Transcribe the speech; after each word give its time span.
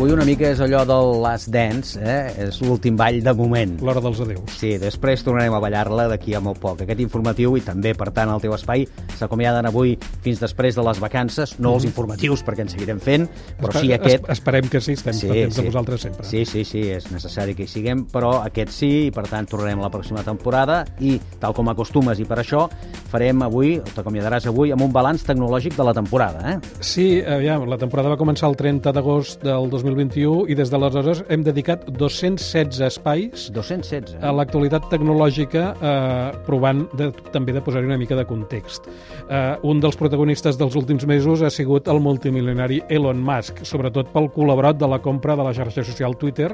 Avui 0.00 0.14
una 0.14 0.24
mica 0.24 0.48
és 0.48 0.60
allò 0.64 0.78
del 0.88 1.10
Last 1.20 1.50
Dance, 1.52 2.00
eh? 2.00 2.46
és 2.46 2.56
l'últim 2.64 2.96
ball 2.96 3.18
de 3.20 3.34
moment. 3.36 3.74
L'hora 3.84 4.00
dels 4.00 4.22
adeus. 4.24 4.54
Sí, 4.56 4.70
després 4.80 5.20
tornarem 5.20 5.52
a 5.52 5.58
ballar-la 5.60 6.06
d'aquí 6.08 6.32
a 6.32 6.40
molt 6.40 6.56
poc. 6.62 6.78
Aquest 6.86 7.02
informatiu 7.04 7.58
i 7.58 7.60
també, 7.60 7.92
per 7.92 8.06
tant, 8.16 8.32
el 8.32 8.40
teu 8.40 8.54
espai 8.56 8.86
s'acomiaden 9.18 9.68
avui 9.68 9.98
fins 10.24 10.40
després 10.40 10.78
de 10.78 10.84
les 10.86 11.02
vacances, 11.04 11.52
no 11.60 11.74
els 11.76 11.84
informatius, 11.84 12.40
perquè 12.46 12.64
en 12.64 12.72
seguirem 12.72 13.02
fent, 13.04 13.26
però 13.58 13.74
sí 13.76 13.92
aquest... 13.92 14.24
Es 14.24 14.38
esperem 14.38 14.70
que 14.72 14.80
sí, 14.80 14.94
estem 14.96 15.18
sí, 15.18 15.28
pendents 15.28 15.58
sí. 15.58 15.60
de 15.60 15.66
vosaltres 15.68 16.06
sempre. 16.08 16.24
Sí, 16.30 16.46
sí, 16.48 16.64
sí, 16.64 16.86
és 16.96 17.10
necessari 17.12 17.52
que 17.58 17.68
hi 17.68 17.68
siguem, 17.68 18.06
però 18.08 18.32
aquest 18.38 18.72
sí, 18.78 18.90
i 19.10 19.12
per 19.12 19.26
tant 19.28 19.50
tornarem 19.52 19.84
la 19.84 19.92
pròxima 19.92 20.24
temporada 20.24 20.80
i, 21.04 21.18
tal 21.44 21.52
com 21.52 21.68
acostumes, 21.74 22.24
i 22.24 22.28
per 22.30 22.40
això 22.40 22.64
farem 23.12 23.44
avui, 23.44 23.76
t'acomiadaràs 23.92 24.48
avui, 24.48 24.72
amb 24.72 24.88
un 24.88 24.96
balanç 24.96 25.28
tecnològic 25.28 25.76
de 25.76 25.90
la 25.90 25.92
temporada, 26.00 26.54
eh? 26.54 26.56
Sí, 26.80 27.10
aviam, 27.20 27.68
la 27.68 27.76
temporada 27.76 28.16
va 28.16 28.20
començar 28.24 28.48
el 28.48 28.56
30 28.56 28.96
d'agost 28.96 29.44
del 29.44 29.68
2021 29.90 30.46
i 30.50 30.56
des 30.58 30.70
d'aleshores 30.70 31.22
hem 31.28 31.42
dedicat 31.46 31.86
216 31.90 32.80
espais 32.86 33.48
216. 33.54 34.16
a 34.22 34.32
l'actualitat 34.34 34.86
tecnològica 34.92 35.64
eh, 35.74 36.38
provant 36.46 36.84
de, 36.98 37.10
també 37.34 37.54
de 37.56 37.62
posar-hi 37.64 37.88
una 37.88 37.98
mica 38.00 38.18
de 38.18 38.26
context. 38.28 38.86
Eh, 39.28 39.56
un 39.66 39.82
dels 39.82 39.98
protagonistes 39.98 40.58
dels 40.60 40.76
últims 40.78 41.06
mesos 41.10 41.42
ha 41.42 41.50
sigut 41.50 41.88
el 41.90 42.00
multimilionari 42.04 42.82
Elon 42.88 43.20
Musk, 43.24 43.64
sobretot 43.66 44.12
pel 44.14 44.30
col·laborat 44.34 44.78
de 44.80 44.88
la 44.90 45.00
compra 45.02 45.36
de 45.36 45.46
la 45.46 45.54
xarxa 45.56 45.84
social 45.86 46.16
Twitter, 46.20 46.52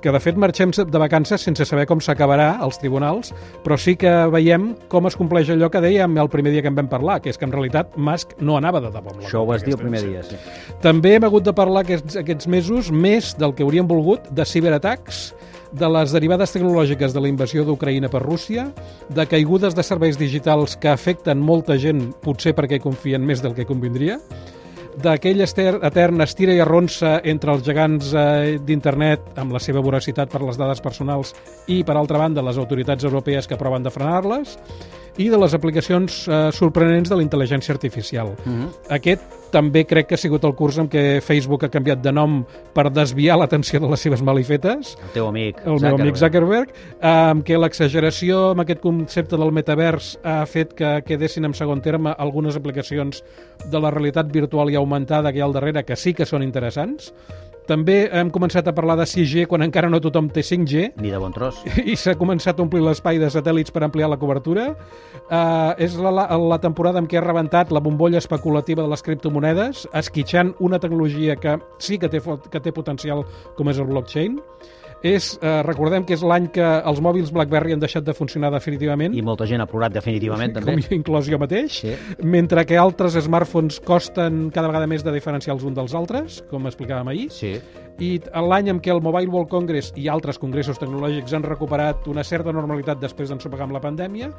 que 0.00 0.12
de 0.12 0.20
fet 0.22 0.38
marxem 0.40 0.72
de 0.72 1.00
vacances 1.00 1.42
sense 1.44 1.64
saber 1.68 1.86
com 1.88 2.00
s'acabarà 2.00 2.54
als 2.64 2.78
tribunals, 2.80 3.34
però 3.64 3.76
sí 3.76 3.96
que 4.00 4.10
veiem 4.32 4.70
com 4.88 5.06
es 5.08 5.16
compleix 5.18 5.50
allò 5.52 5.68
que 5.70 5.82
dèiem 5.84 6.16
el 6.20 6.30
primer 6.32 6.54
dia 6.54 6.62
que 6.64 6.72
en 6.72 6.78
vam 6.78 6.88
parlar, 6.88 7.20
que 7.20 7.30
és 7.32 7.38
que 7.38 7.44
en 7.44 7.52
realitat 7.52 7.96
Musk 7.96 8.38
no 8.40 8.56
anava 8.56 8.80
de 8.80 8.92
debò. 8.94 9.16
Això 9.20 9.42
ho 9.42 9.48
vas 9.50 9.64
dir 9.64 9.76
el 9.76 9.82
primer 9.82 10.02
dia, 10.06 10.22
sí. 10.24 10.38
També 10.80 11.16
hem 11.16 11.26
hagut 11.28 11.44
de 11.44 11.52
parlar 11.56 11.84
aquests, 11.84 12.16
aquests 12.22 12.48
mesos 12.48 12.69
més 12.94 13.34
del 13.38 13.52
que 13.56 13.64
hauríem 13.66 13.88
volgut 13.90 14.28
de 14.30 14.46
ciberatacs, 14.46 15.30
de 15.72 15.88
les 15.90 16.12
derivades 16.14 16.50
tecnològiques 16.54 17.12
de 17.14 17.22
la 17.22 17.30
invasió 17.30 17.64
d'Ucraïna 17.66 18.10
per 18.10 18.22
Rússia, 18.22 18.68
de 19.08 19.26
caigudes 19.26 19.74
de 19.74 19.84
serveis 19.86 20.18
digitals 20.18 20.76
que 20.80 20.90
afecten 20.90 21.42
molta 21.42 21.76
gent, 21.78 22.08
potser 22.22 22.54
perquè 22.58 22.80
confien 22.82 23.22
més 23.26 23.42
del 23.42 23.54
que 23.54 23.66
convindria, 23.68 24.18
d'aquell 25.00 25.44
etern 25.44 26.22
estira 26.24 26.54
i 26.54 26.60
arronsa 26.60 27.20
entre 27.24 27.54
els 27.54 27.62
gegants 27.66 28.10
eh, 28.14 28.56
d'internet 28.66 29.38
amb 29.40 29.54
la 29.54 29.60
seva 29.62 29.82
voracitat 29.84 30.30
per 30.32 30.42
les 30.42 30.58
dades 30.58 30.82
personals 30.82 31.34
i, 31.66 31.82
per 31.86 31.96
altra 31.96 32.18
banda, 32.18 32.42
les 32.42 32.58
autoritats 32.58 33.06
europees 33.06 33.46
que 33.46 33.58
proven 33.60 33.86
de 33.86 33.94
frenar-les, 33.94 34.58
i 35.18 35.28
de 35.30 35.38
les 35.38 35.54
aplicacions 35.54 36.24
eh, 36.28 36.48
sorprenents 36.56 37.10
de 37.10 37.18
la 37.18 37.24
intel·ligència 37.26 37.74
artificial. 37.74 38.34
Mhm. 38.44 38.66
Aquest 38.98 39.39
també 39.52 39.84
crec 39.88 40.08
que 40.10 40.16
ha 40.16 40.20
sigut 40.20 40.44
el 40.46 40.54
curs 40.58 40.78
en 40.82 40.88
què 40.90 41.20
Facebook 41.24 41.66
ha 41.66 41.72
canviat 41.72 42.02
de 42.04 42.12
nom 42.14 42.40
per 42.74 42.88
desviar 42.94 43.38
l'atenció 43.40 43.80
de 43.82 43.90
les 43.90 44.00
seves 44.06 44.22
malifetes, 44.22 44.96
El 45.10 45.12
teu 45.14 45.28
amic, 45.28 45.60
el 45.66 45.80
meu 45.82 45.98
amic 45.98 46.18
Zuckerberg, 46.20 46.72
amb 47.00 47.44
què 47.46 47.58
l'exageració 47.58 48.50
amb 48.54 48.64
aquest 48.64 48.82
concepte 48.84 49.38
del 49.40 49.52
metavers 49.54 50.14
ha 50.24 50.40
fet 50.46 50.74
que 50.78 50.96
quedessin 51.06 51.48
en 51.48 51.54
segon 51.56 51.82
terme 51.84 52.14
algunes 52.18 52.56
aplicacions 52.56 53.24
de 53.70 53.82
la 53.82 53.92
realitat 53.94 54.30
virtual 54.32 54.70
i 54.70 54.78
augmentada 54.80 55.32
que 55.32 55.40
hi 55.40 55.44
ha 55.44 55.48
al 55.48 55.56
darrere, 55.56 55.84
que 55.84 55.96
sí 55.96 56.14
que 56.14 56.28
són 56.28 56.46
interessants. 56.46 57.12
També 57.70 58.08
hem 58.10 58.32
començat 58.34 58.66
a 58.66 58.72
parlar 58.74 58.96
de 58.98 59.04
6G 59.06 59.44
quan 59.46 59.62
encara 59.62 59.90
no 59.92 60.00
tothom 60.02 60.26
té 60.34 60.42
5G 60.42 60.96
Ni 60.98 61.12
de 61.12 61.18
bon 61.22 61.30
tros. 61.30 61.60
i 61.92 61.94
s'ha 61.94 62.16
començat 62.18 62.58
a 62.58 62.64
omplir 62.64 62.82
l'espai 62.82 63.20
de 63.22 63.28
satèl·lits 63.30 63.70
per 63.70 63.84
ampliar 63.86 64.08
la 64.10 64.18
cobertura. 64.18 64.72
Uh, 65.30 65.76
és 65.78 65.94
la, 65.94 66.10
la, 66.10 66.24
la 66.34 66.58
temporada 66.62 66.98
en 66.98 67.06
què 67.06 67.20
ha 67.20 67.22
rebentat 67.22 67.70
la 67.70 67.82
bombolla 67.84 68.18
especulativa 68.18 68.82
de 68.82 68.90
les 68.90 69.04
criptomonedes, 69.06 69.39
esquitxant 69.46 70.54
una 70.60 70.78
tecnologia 70.78 71.36
que 71.36 71.56
sí 71.78 71.98
que 71.98 72.08
té, 72.08 72.20
que 72.20 72.60
té 72.60 72.72
potencial 72.72 73.24
com 73.56 73.70
és 73.70 73.78
el 73.78 73.88
blockchain. 73.90 74.38
És, 75.02 75.38
uh, 75.40 75.62
recordem 75.64 76.04
que 76.04 76.12
és 76.12 76.22
l'any 76.22 76.50
que 76.52 76.60
els 76.62 77.00
mòbils 77.00 77.30
BlackBerry 77.32 77.72
han 77.72 77.80
deixat 77.80 78.04
de 78.04 78.12
funcionar 78.12 78.50
definitivament, 78.52 79.14
I 79.16 79.22
molta 79.24 79.46
gent 79.48 79.62
ha 79.62 79.66
plorat 79.66 79.94
definitivament, 79.94 80.52
també. 80.58 80.74
com 80.76 80.94
inclòs 80.98 81.24
jo 81.30 81.38
mateix, 81.40 81.72
Sí. 81.80 81.94
mentre 82.22 82.66
que 82.66 82.76
altres 82.76 83.14
smartphones 83.24 83.80
costen 83.80 84.50
cada 84.50 84.68
vegada 84.68 84.86
més 84.86 85.02
de 85.02 85.12
diferenciar 85.12 85.54
els 85.56 85.64
uns 85.64 85.74
dels 85.74 85.94
altres, 85.94 86.42
com 86.50 86.66
explicàvem 86.66 87.08
ahir 87.08 87.30
Sí. 87.32 87.54
i 87.98 88.20
l'any 88.34 88.68
en 88.68 88.80
què 88.80 88.92
el 88.92 89.00
Mobile 89.00 89.28
World 89.28 89.48
Congress 89.48 89.92
i 89.96 90.06
altres 90.08 90.38
congressos 90.38 90.78
tecnològics 90.78 91.32
han 91.32 91.42
recuperat 91.44 92.06
una 92.08 92.22
certa 92.24 92.52
normalitat 92.52 93.00
després 93.00 93.28
d'ensopegar 93.30 93.64
amb 93.64 93.72
la 93.72 93.80
pandèmia 93.80 94.30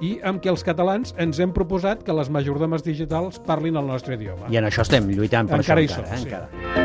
i 0.00 0.18
amb 0.22 0.40
què 0.42 0.48
els 0.50 0.62
catalans 0.64 1.14
ens 1.18 1.38
hem 1.40 1.52
proposat 1.52 2.02
que 2.02 2.12
les 2.12 2.28
majordomes 2.30 2.82
digitals 2.84 3.38
parlin 3.40 3.76
el 3.76 3.86
nostre 3.86 4.14
idioma. 4.16 4.48
I 4.50 4.56
en 4.56 4.64
això 4.64 4.82
estem 4.82 5.08
lluitant 5.08 5.48
per 5.48 5.60
Encara 5.60 5.80
hi 5.82 5.86
això. 5.86 5.96
som, 5.96 6.04
eh? 6.04 6.16
sí. 6.18 6.28
encara. 6.28 6.79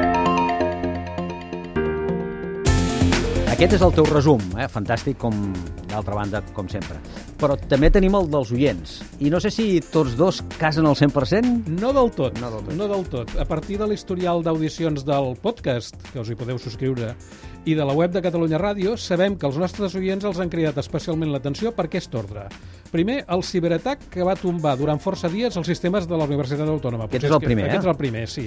Aquest 3.56 3.78
és 3.78 3.84
el 3.86 3.94
teu 3.96 4.04
resum, 4.10 4.42
eh? 4.60 4.66
fantàstic 4.68 5.16
com 5.22 5.36
d'altra 5.88 6.18
banda, 6.18 6.42
com 6.58 6.68
sempre. 6.68 6.98
Però 7.40 7.56
també 7.56 7.88
tenim 7.94 8.18
el 8.20 8.28
dels 8.28 8.52
oients. 8.52 8.98
I 9.24 9.32
no 9.32 9.40
sé 9.40 9.48
si 9.54 9.80
tots 9.94 10.18
dos 10.20 10.42
casen 10.60 10.84
al 10.90 10.98
100%. 11.00 11.72
No 11.80 11.94
del 11.96 12.12
tot, 12.12 12.36
No 12.44 12.52
del 12.52 12.66
tot. 12.66 12.76
no 12.76 12.90
del 12.92 13.08
tot. 13.08 13.32
A 13.40 13.48
partir 13.48 13.80
de 13.80 13.88
l'historial 13.88 14.44
d'audicions 14.44 15.08
del 15.08 15.38
podcast, 15.40 15.96
que 16.12 16.20
us 16.20 16.30
hi 16.30 16.36
podeu 16.36 16.60
subscriure, 16.60 17.14
i 17.66 17.74
de 17.74 17.86
la 17.88 17.96
web 17.98 18.12
de 18.12 18.22
Catalunya 18.22 18.60
Ràdio, 18.60 18.98
sabem 19.00 19.38
que 19.40 19.48
els 19.48 19.56
nostres 19.58 19.96
oients 19.96 20.24
els 20.28 20.38
han 20.40 20.52
cridat 20.52 20.78
especialment 20.78 21.32
l'atenció 21.32 21.72
per 21.74 21.88
aquest 21.88 22.14
ordre. 22.14 22.50
Primer, 22.92 23.24
el 23.28 23.42
ciberatac 23.44 24.06
que 24.14 24.24
va 24.24 24.36
tombar 24.38 24.76
durant 24.78 25.00
força 25.02 25.28
dies 25.32 25.56
els 25.58 25.68
sistemes 25.68 26.06
de 26.08 26.16
la 26.16 26.28
Universitat 26.30 26.70
Autònoma. 26.70 27.08
Aquest 27.08 27.24
Potser 27.26 27.32
és 27.32 27.36
el 27.40 27.42
primer, 27.44 27.64
eh? 27.66 27.70
Aquest 27.72 27.88
és 27.88 27.90
el 27.90 27.98
primer, 27.98 28.28
sí. 28.30 28.46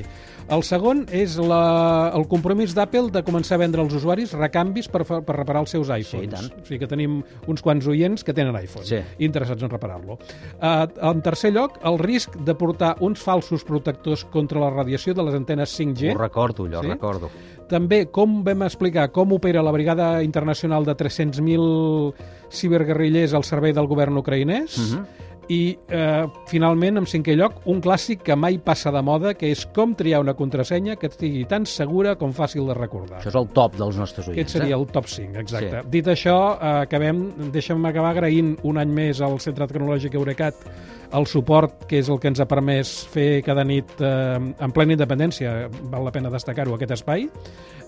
El 0.48 0.62
segon 0.64 1.02
és 1.10 1.34
la, 1.42 2.12
el 2.14 2.28
compromís 2.30 2.72
d'Apple 2.76 3.10
de 3.12 3.24
començar 3.26 3.58
a 3.58 3.64
vendre 3.64 3.82
als 3.82 3.96
usuaris 3.98 4.32
recanvis 4.38 4.86
per, 4.88 4.97
fa- 5.04 5.20
per 5.22 5.36
reparar 5.36 5.60
els 5.62 5.70
seus 5.70 5.88
iPhones. 5.88 6.30
tant. 6.30 6.52
O 6.62 6.64
sigui 6.64 6.78
que 6.80 6.86
tenim 6.86 7.22
uns 7.46 7.62
quants 7.62 7.86
oients 7.86 8.24
que 8.24 8.32
tenen 8.34 8.54
iPhone 8.56 8.84
Sí. 8.84 8.96
interessats 9.18 9.62
en 9.62 9.70
reparar-lo. 9.70 10.14
Uh, 10.14 11.10
en 11.10 11.22
tercer 11.22 11.52
lloc, 11.52 11.78
el 11.84 11.98
risc 11.98 12.34
de 12.36 12.54
portar 12.54 12.96
uns 13.00 13.18
falsos 13.20 13.64
protectors 13.64 14.24
contra 14.24 14.60
la 14.60 14.70
radiació 14.70 15.14
de 15.14 15.22
les 15.22 15.34
antenes 15.34 15.70
5G. 15.78 16.14
Ho 16.14 16.18
recordo, 16.18 16.64
allò, 16.66 16.80
Sí? 16.80 16.86
sí? 16.86 16.92
recordo. 16.92 17.30
També 17.68 18.06
com 18.10 18.42
vam 18.42 18.62
explicar 18.62 19.10
com 19.12 19.30
opera 19.32 19.62
la 19.62 19.70
Brigada 19.70 20.22
Internacional 20.22 20.84
de 20.86 20.94
300.000 20.94 22.14
ciberguerrillers 22.50 23.34
al 23.34 23.44
servei 23.44 23.72
del 23.72 23.86
govern 23.86 24.16
ucraïnès. 24.16 24.78
Mhm. 24.78 25.04
I, 25.48 25.78
eh, 25.88 26.26
finalment, 26.50 26.98
en 27.00 27.06
cinquè 27.08 27.36
lloc, 27.38 27.62
un 27.72 27.80
clàssic 27.80 28.20
que 28.26 28.36
mai 28.36 28.58
passa 28.60 28.92
de 28.92 29.00
moda, 29.02 29.32
que 29.34 29.48
és 29.48 29.64
com 29.74 29.94
triar 29.96 30.20
una 30.20 30.34
contrasenya 30.36 30.96
que 31.00 31.08
estigui 31.08 31.46
tan 31.48 31.64
segura 31.66 32.16
com 32.20 32.34
fàcil 32.36 32.68
de 32.68 32.76
recordar. 32.76 33.22
Això 33.22 33.32
és 33.32 33.40
el 33.40 33.48
top 33.56 33.78
dels 33.80 33.96
nostres 33.96 34.28
oients. 34.28 34.38
Aquest 34.38 34.58
seria 34.58 34.76
eh? 34.76 34.78
el 34.78 34.86
top 34.92 35.08
5, 35.08 35.38
exacte. 35.40 35.80
Sí. 35.80 35.90
Dit 35.96 36.12
això, 36.12 36.36
eh, 36.58 36.74
acabem, 36.84 37.24
deixa'm 37.54 37.88
acabar 37.88 38.12
agraint 38.16 38.56
un 38.68 38.78
any 38.78 38.92
més 38.92 39.24
al 39.24 39.40
Centre 39.40 39.70
Tecnològic 39.70 40.14
Eurecat 40.20 40.68
el 41.12 41.26
suport 41.26 41.86
que 41.88 42.02
és 42.02 42.08
el 42.12 42.18
que 42.20 42.28
ens 42.30 42.40
ha 42.42 42.46
permès 42.48 42.90
fer 43.12 43.40
cada 43.46 43.64
nit 43.64 43.88
eh, 44.04 44.36
en 44.36 44.74
plena 44.74 44.94
independència, 44.96 45.68
val 45.92 46.04
la 46.04 46.12
pena 46.12 46.32
destacar-ho, 46.32 46.74
aquest 46.76 46.92
espai. 46.98 47.26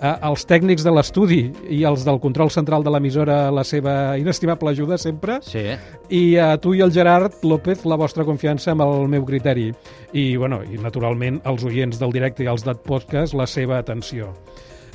Eh, 0.01 0.15
els 0.31 0.47
tècnics 0.49 0.85
de 0.87 0.95
l'estudi 0.95 1.41
i 1.69 1.83
els 1.89 2.07
del 2.07 2.21
control 2.23 2.53
central 2.53 2.85
de 2.87 2.93
l'emissora, 2.95 3.43
la 3.53 3.65
seva 3.67 4.17
inestimable 4.21 4.73
ajuda 4.73 4.99
sempre. 5.01 5.41
Sí. 5.45 5.67
I 6.09 6.23
a 6.41 6.55
tu 6.63 6.75
i 6.77 6.81
el 6.85 6.95
Gerard 6.95 7.45
López, 7.51 7.83
la 7.85 7.99
vostra 7.99 8.25
confiança 8.25 8.71
amb 8.73 8.87
el 8.87 9.09
meu 9.11 9.27
criteri. 9.27 9.69
I, 10.15 10.37
bueno, 10.39 10.63
i 10.63 10.79
naturalment, 10.81 11.43
els 11.51 11.67
oients 11.67 11.99
del 12.01 12.15
directe 12.15 12.47
i 12.47 12.51
els 12.53 12.65
del 12.67 12.79
podcast, 12.79 13.35
la 13.35 13.49
seva 13.51 13.81
atenció. 13.83 14.31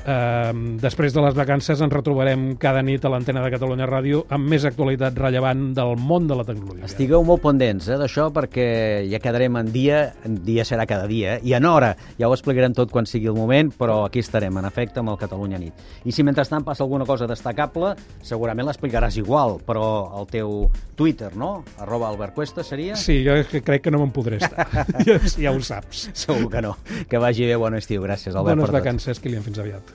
Uh, 0.05 0.77
després 0.77 1.15
de 1.15 1.21
les 1.23 1.33
vacances 1.33 1.79
ens 1.81 1.89
retrobarem 1.89 2.51
cada 2.61 2.83
nit 2.85 3.01
a 3.01 3.09
l'antena 3.09 3.41
de 3.41 3.49
Catalunya 3.49 3.87
Ràdio 3.89 4.19
amb 4.35 4.45
més 4.51 4.61
actualitat 4.69 5.15
rellevant 5.17 5.71
del 5.73 5.95
món 5.97 6.27
de 6.29 6.35
la 6.37 6.43
tecnologia. 6.45 6.85
Estigueu 6.85 7.23
molt 7.25 7.41
pendents 7.41 7.87
eh, 7.89 7.97
d'això 7.97 8.27
perquè 8.35 8.67
ja 9.09 9.17
quedarem 9.23 9.57
en 9.57 9.71
dia, 9.73 10.03
en 10.29 10.35
dia 10.45 10.61
serà 10.67 10.85
cada 10.85 11.07
dia, 11.09 11.39
eh? 11.39 11.39
i 11.49 11.55
en 11.57 11.65
hora. 11.65 11.95
Ja 12.19 12.29
ho 12.29 12.35
explicarem 12.37 12.75
tot 12.77 12.93
quan 12.93 13.09
sigui 13.09 13.31
el 13.31 13.37
moment, 13.39 13.71
però 13.73 14.03
aquí 14.05 14.21
estarem, 14.21 14.53
en 14.61 14.69
efecte, 14.69 15.01
amb 15.01 15.09
el 15.15 15.17
Catalunya 15.23 15.57
Nit. 15.63 15.81
I 16.05 16.13
si 16.13 16.21
mentrestant 16.27 16.67
passa 16.67 16.85
alguna 16.85 17.09
cosa 17.09 17.25
destacable, 17.25 17.95
segurament 18.21 18.69
l'explicaràs 18.69 19.17
igual, 19.17 19.57
però 19.65 19.87
el 20.21 20.29
teu 20.29 20.69
Twitter, 20.95 21.33
no? 21.33 21.63
Arroba 21.81 22.11
Albert 22.13 22.37
Cuesta 22.37 22.61
seria? 22.63 22.93
Sí, 22.95 23.23
jo 23.25 23.33
és 23.41 23.49
que 23.49 23.63
crec 23.65 23.87
que 23.87 23.95
no 23.95 24.03
me'n 24.05 24.13
podré 24.13 24.37
estar. 24.37 24.69
ja, 25.01 25.17
ja 25.47 25.51
ho 25.55 25.65
saps. 25.65 26.11
Segur 26.13 26.45
que 26.53 26.61
no. 26.61 26.77
Que 27.09 27.17
vagi 27.17 27.49
bé, 27.49 27.57
bon 27.57 27.73
estiu. 27.81 28.05
Gràcies, 28.05 28.35
Albert, 28.35 28.53
Bones 28.53 28.69
per 28.69 28.73
tot. 28.75 28.81
vacances, 28.83 29.23
Kilian. 29.23 29.41
Fins 29.49 29.65
aviat. 29.65 29.94